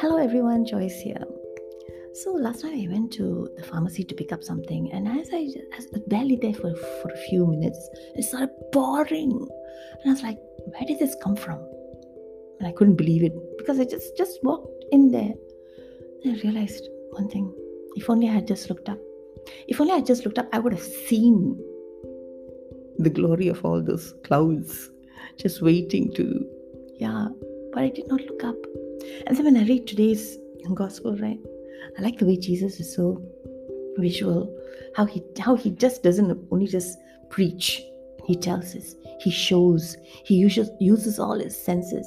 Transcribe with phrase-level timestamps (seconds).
[0.00, 1.22] Hello everyone, Joyce here.
[2.14, 5.46] So last time I went to the pharmacy to pick up something, and as I,
[5.76, 7.78] was barely there for, for a few minutes,
[8.16, 11.60] it started pouring, and I was like, "Where did this come from?"
[12.58, 15.34] And I couldn't believe it because I just just walked in there.
[16.24, 17.54] Then I realized one thing:
[17.94, 18.98] if only I had just looked up,
[19.68, 21.56] if only I had just looked up, I would have seen
[22.98, 24.90] the glory of all those clouds
[25.38, 26.46] just waiting to,
[26.96, 27.28] yeah.
[27.72, 28.56] But I did not look up.
[29.26, 30.38] And then when I read today's
[30.74, 31.38] gospel, right?
[31.98, 33.22] I like the way Jesus is so
[33.96, 34.54] visual.
[34.96, 36.98] How he how he just doesn't only just
[37.30, 37.82] preach.
[38.26, 38.94] He tells us.
[39.20, 39.96] He shows.
[40.24, 42.06] He uses uses all his senses.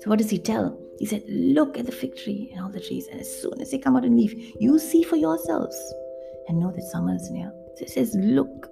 [0.00, 0.78] So what does he tell?
[0.98, 3.70] He said, Look at the fig tree and all the trees, and as soon as
[3.70, 5.76] they come out and leaf, you see for yourselves
[6.48, 7.52] and know that summer is near.
[7.76, 8.70] So he says, Look,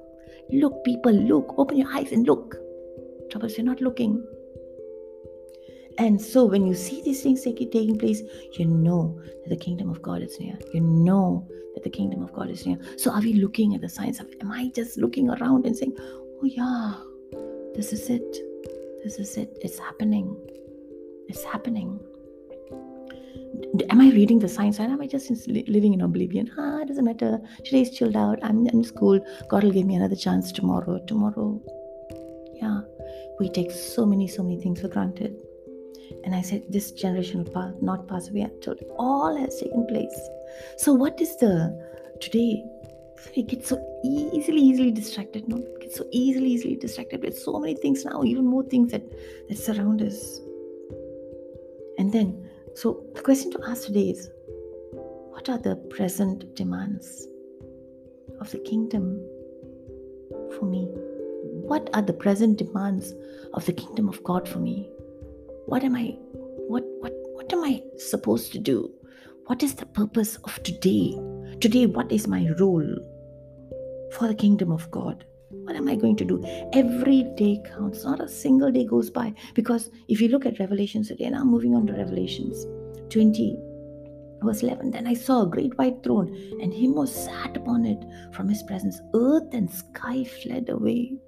[0.52, 2.56] look, people, look, open your eyes and look.
[3.30, 4.24] Trouble is you're not looking.
[5.98, 10.00] And so when you see these things taking place, you know that the kingdom of
[10.00, 10.58] God is near.
[10.72, 12.78] You know that the kingdom of God is near.
[12.96, 15.96] So are we looking at the signs of am I just looking around and saying,
[15.98, 16.94] Oh yeah,
[17.74, 18.38] this is it.
[19.04, 19.58] This is it.
[19.60, 20.36] It's happening.
[21.28, 22.00] It's happening.
[23.90, 26.50] Am I reading the signs or am I just living in oblivion?
[26.58, 27.40] Ah, it doesn't matter.
[27.64, 28.38] Today's chilled out.
[28.42, 29.20] I'm in school.
[29.48, 30.98] God will give me another chance tomorrow.
[31.06, 31.60] Tomorrow.
[32.54, 32.80] Yeah.
[33.38, 35.36] We take so many, so many things for granted.
[36.24, 40.20] And I said, This generation will pass, not pass away until all has taken place.
[40.76, 41.54] So, what is the
[42.20, 42.64] today?
[43.36, 45.46] We get so easily, easily distracted.
[45.48, 49.02] No, get so easily, easily distracted with so many things now, even more things that,
[49.48, 50.40] that surround us.
[51.98, 54.30] And then, so the question to ask today is
[55.30, 57.26] what are the present demands
[58.40, 59.20] of the kingdom
[60.58, 60.88] for me?
[61.70, 63.14] What are the present demands
[63.54, 64.90] of the kingdom of God for me?
[65.70, 66.06] what am i
[66.66, 68.90] what what what am i supposed to do
[69.46, 71.16] what is the purpose of today
[71.60, 72.88] today what is my role
[74.14, 76.42] for the kingdom of god what am i going to do?
[76.72, 78.04] Every day counts.
[78.04, 79.34] Not a single day goes by.
[79.54, 82.66] Because if you look at revelations today now moving on to revelations
[83.10, 83.58] 20
[84.42, 86.28] verse 11 then i saw a great white throne
[86.62, 88.02] and him was sat upon it
[88.32, 89.00] from his presence.
[89.14, 91.18] Earth and sky fled away.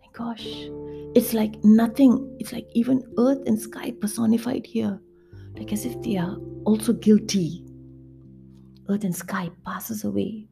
[0.00, 0.68] My gosh.
[1.14, 5.00] It's like nothing, it's like even earth and sky personified here,
[5.56, 7.64] like as if they are also guilty.
[8.88, 10.48] Earth and sky passes away,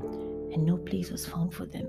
[0.00, 1.88] and no place was found for them.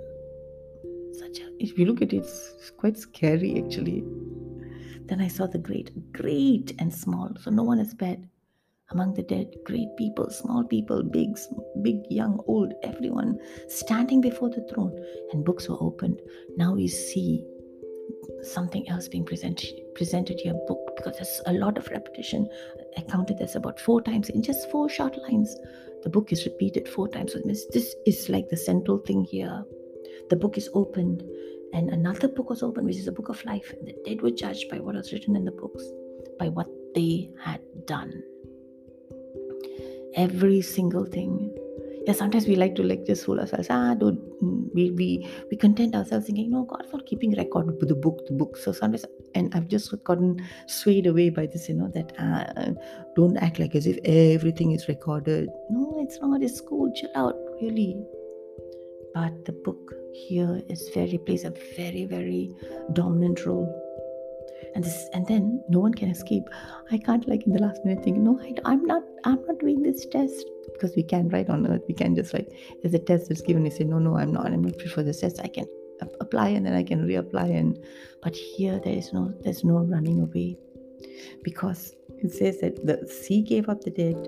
[1.19, 4.03] Such a, if you look at it, it's quite scary actually.
[5.05, 8.27] Then I saw the great, great and small, so no one is bad
[8.91, 11.37] among the dead, great people, small people, big,
[11.81, 14.95] big, young, old, everyone standing before the throne,
[15.31, 16.21] and books were opened.
[16.57, 17.43] Now we see
[18.41, 22.47] something else being presented presented here book because there's a lot of repetition.
[22.97, 25.55] I counted this about four times in just four short lines.
[26.03, 29.63] The book is repeated four times so this is like the central thing here
[30.29, 31.23] the book is opened
[31.73, 34.31] and another book was opened which is the book of life and the dead were
[34.31, 35.83] judged by what was written in the books
[36.39, 38.23] by what they had done
[40.15, 41.53] every single thing
[42.05, 43.67] yeah, sometimes we like to like just fool ourselves.
[43.71, 47.89] Ah, don't mm, we we we content ourselves thinking, no, God's not keeping record with
[47.89, 48.57] the book, the book.
[48.57, 52.73] So sometimes, and I've just gotten swayed away by this, you know, that uh,
[53.15, 55.49] don't act like as if everything is recorded.
[55.71, 56.43] No, it's not.
[56.43, 56.93] It's cool.
[56.93, 57.97] Chill out, really.
[59.15, 62.53] But the book here is very plays a very very
[62.91, 63.81] dominant role.
[64.75, 66.43] And this and then no one can escape.
[66.91, 69.81] I can't like in the last minute think no I, i'm not i'm not doing
[69.81, 70.45] this test.
[70.73, 72.49] Because we can right on earth we can just like
[72.81, 75.21] there's a test that's given you say no no i'm not i'm not for this
[75.21, 75.39] test.
[75.41, 75.65] I can
[76.19, 77.79] apply and then i can reapply and
[78.21, 80.57] but here there is no there's no running away.
[81.41, 84.27] Because it says that the sea gave up the dead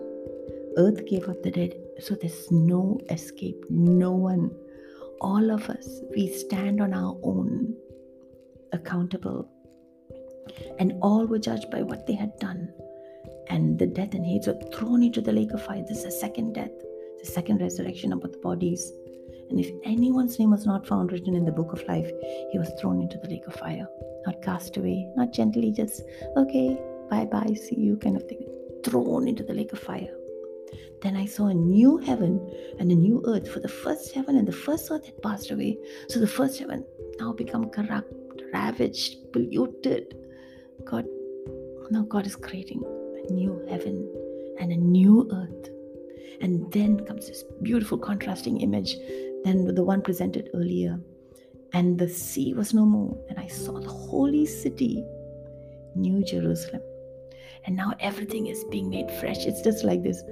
[0.78, 3.66] earth gave up the dead so there's no escape.
[3.70, 4.56] No one
[5.22, 7.76] all of us we stand on our own
[8.74, 9.50] accountable
[10.80, 12.74] and all were judged by what they had done.
[13.50, 15.84] And the death and Hades were thrown into the lake of fire.
[15.88, 16.72] This is the second death,
[17.20, 18.92] the second resurrection of the bodies.
[19.50, 22.12] And if anyone's name was not found written in the book of life,
[22.52, 23.88] he was thrown into the lake of fire.
[24.26, 26.02] Not cast away, not gently, just,
[26.36, 26.78] okay,
[27.10, 28.46] bye bye, see you kind of thing.
[28.84, 30.17] Thrown into the lake of fire.
[31.02, 32.40] Then I saw a new heaven
[32.80, 35.78] and a new earth, for the first heaven and the first earth had passed away.
[36.10, 36.84] So the first heaven
[37.20, 38.14] now become corrupt,
[38.54, 40.16] ravaged, polluted.
[40.86, 41.06] God,
[41.92, 42.82] now God is creating
[43.30, 44.12] a new heaven
[44.60, 45.70] and a new earth.
[46.42, 48.96] And then comes this beautiful contrasting image
[49.44, 51.00] than the one presented earlier.
[51.74, 53.18] and the sea was no more.
[53.30, 55.04] And I saw the holy city,
[55.96, 56.82] New Jerusalem.
[57.68, 59.46] And now everything is being made fresh.
[59.46, 60.24] It's just like this.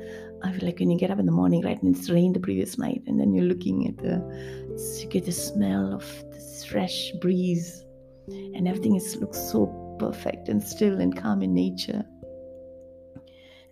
[0.42, 2.40] I feel like when you get up in the morning, right, and it's rained the
[2.40, 7.12] previous night, and then you're looking at the, you get the smell of this fresh
[7.20, 7.84] breeze,
[8.28, 9.68] and everything is looks so
[10.00, 12.04] perfect and still and calm in nature.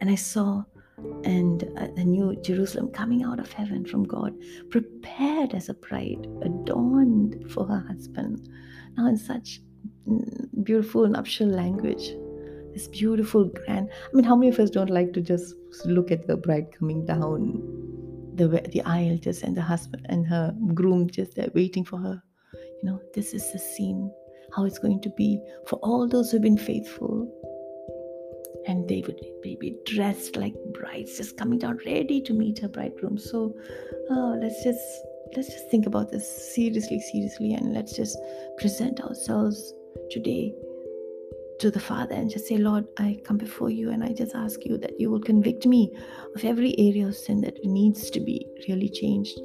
[0.01, 0.65] And I saw
[1.23, 1.61] and
[1.95, 4.33] the new Jerusalem coming out of heaven from God,
[4.69, 8.47] prepared as a bride, adorned for her husband.
[8.97, 9.61] Now, in such
[10.07, 12.13] mm, beautiful nuptial language,
[12.73, 13.89] this beautiful, grand.
[13.91, 15.55] I mean, how many of us don't like to just
[15.85, 17.61] look at the bride coming down
[18.35, 22.21] the the aisle, just and the husband and her groom just there waiting for her?
[22.81, 24.11] You know, this is the scene
[24.55, 27.27] how it's going to be for all those who've been faithful
[28.67, 33.17] and they would be dressed like brides just coming down ready to meet her bridegroom
[33.17, 33.53] so
[34.11, 34.79] uh, let's just
[35.35, 38.17] let's just think about this seriously seriously and let's just
[38.57, 39.73] present ourselves
[40.11, 40.53] today
[41.59, 44.65] to the father and just say lord i come before you and i just ask
[44.65, 45.91] you that you will convict me
[46.35, 49.39] of every area of sin that needs to be really changed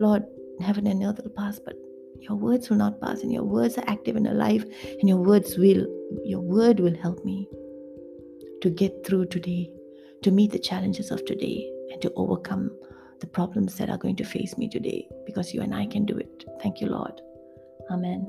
[0.00, 0.24] lord
[0.60, 1.74] heaven and earth will pass but
[2.18, 4.64] your words will not pass and your words are active and alive
[5.00, 5.86] and your words will
[6.24, 7.48] your word will help me
[8.62, 9.70] to get through today,
[10.22, 12.70] to meet the challenges of today, and to overcome
[13.20, 16.16] the problems that are going to face me today because you and I can do
[16.16, 16.44] it.
[16.62, 17.20] Thank you, Lord.
[17.90, 18.26] Amen.